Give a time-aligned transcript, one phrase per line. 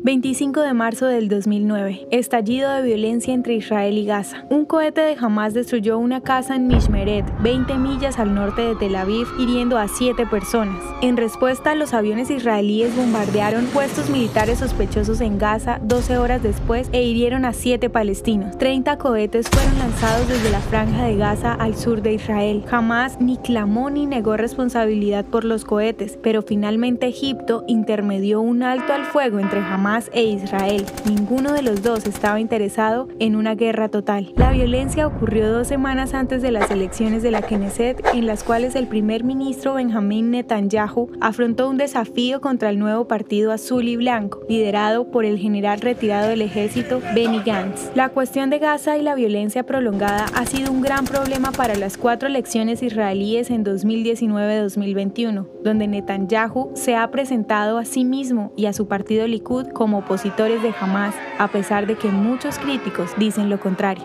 [0.00, 2.06] 25 de marzo del 2009.
[2.12, 4.44] Estallido de violencia entre Israel y Gaza.
[4.48, 8.94] Un cohete de Hamas destruyó una casa en Mishmeret, 20 millas al norte de Tel
[8.94, 10.80] Aviv, hiriendo a 7 personas.
[11.02, 17.02] En respuesta, los aviones israelíes bombardearon puestos militares sospechosos en Gaza 12 horas después e
[17.02, 18.56] hirieron a 7 palestinos.
[18.56, 22.64] 30 cohetes fueron lanzados desde la franja de Gaza al sur de Israel.
[22.70, 28.92] Hamas ni clamó ni negó responsabilidad por los cohetes, pero finalmente Egipto intermedió un alto
[28.92, 30.84] al fuego entre Hamas e Israel.
[31.06, 34.34] Ninguno de los dos estaba interesado en una guerra total.
[34.36, 38.74] La violencia ocurrió dos semanas antes de las elecciones de la Knesset, en las cuales
[38.74, 44.40] el primer ministro Benjamín Netanyahu afrontó un desafío contra el nuevo partido azul y blanco,
[44.46, 47.90] liderado por el general retirado del ejército Benny Gantz.
[47.94, 51.96] La cuestión de Gaza y la violencia prolongada ha sido un gran problema para las
[51.96, 58.74] cuatro elecciones israelíes en 2019-2021, donde Netanyahu se ha presentado a sí mismo y a
[58.74, 63.58] su partido Likud como opositores de Hamas, a pesar de que muchos críticos dicen lo
[63.60, 64.04] contrario.